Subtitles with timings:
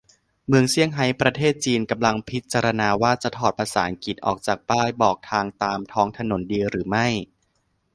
[0.47, 7.07] เมืองเซี่ยงไฮ้ ประเทศจีน กำลังพิจารณาว่า จะถอดภาษาอังกฤษออกจากป้ายบอกทางตามท้องถนนดีหรือไม่